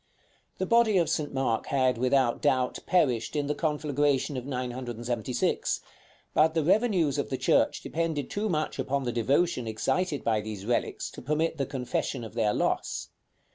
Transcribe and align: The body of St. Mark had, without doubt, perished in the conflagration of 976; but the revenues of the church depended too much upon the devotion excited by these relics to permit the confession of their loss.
The 0.57 0.65
body 0.65 0.97
of 0.97 1.11
St. 1.11 1.31
Mark 1.31 1.67
had, 1.67 1.99
without 1.99 2.41
doubt, 2.41 2.79
perished 2.87 3.35
in 3.35 3.45
the 3.45 3.53
conflagration 3.53 4.35
of 4.35 4.47
976; 4.47 5.79
but 6.33 6.55
the 6.55 6.63
revenues 6.63 7.19
of 7.19 7.29
the 7.29 7.37
church 7.37 7.81
depended 7.83 8.27
too 8.27 8.49
much 8.49 8.79
upon 8.79 9.03
the 9.03 9.11
devotion 9.11 9.67
excited 9.67 10.23
by 10.23 10.41
these 10.41 10.65
relics 10.65 11.11
to 11.11 11.21
permit 11.21 11.59
the 11.59 11.67
confession 11.67 12.23
of 12.23 12.33
their 12.33 12.51
loss. 12.51 13.09